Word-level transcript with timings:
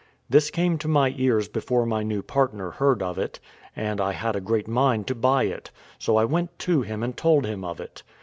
This 0.27 0.49
came 0.49 0.79
to 0.79 0.87
my 0.87 1.13
ears 1.15 1.47
before 1.47 1.85
my 1.85 2.01
new 2.01 2.23
partner 2.23 2.71
heard 2.71 3.03
of 3.03 3.19
it, 3.19 3.39
and 3.75 4.01
I 4.01 4.13
had 4.13 4.35
a 4.35 4.41
great 4.41 4.67
mind 4.67 5.05
to 5.05 5.13
buy 5.13 5.43
it; 5.43 5.69
so 5.99 6.15
I 6.17 6.25
went 6.25 6.57
to 6.65 6.81
him 6.81 7.03
and 7.03 7.15
told 7.15 7.45
him 7.45 7.63
of 7.63 7.79
it. 7.79 8.01